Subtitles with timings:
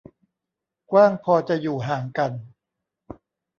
[0.91, 2.31] กว้างพอจะอยู่ห่างกัน